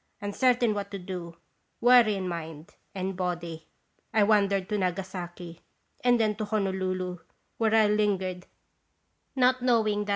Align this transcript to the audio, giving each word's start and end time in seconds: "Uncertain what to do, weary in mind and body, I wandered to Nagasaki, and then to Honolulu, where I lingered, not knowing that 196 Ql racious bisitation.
"Uncertain 0.19 0.73
what 0.73 0.89
to 0.89 0.97
do, 0.97 1.37
weary 1.79 2.15
in 2.15 2.27
mind 2.27 2.73
and 2.95 3.15
body, 3.15 3.67
I 4.11 4.23
wandered 4.23 4.67
to 4.69 4.77
Nagasaki, 4.79 5.61
and 6.03 6.19
then 6.19 6.33
to 6.37 6.45
Honolulu, 6.45 7.19
where 7.59 7.75
I 7.75 7.85
lingered, 7.85 8.47
not 9.35 9.61
knowing 9.61 9.65
that 9.65 9.65
196 9.65 9.69
Ql 9.69 9.69
racious 9.69 9.99
bisitation. 9.99 10.09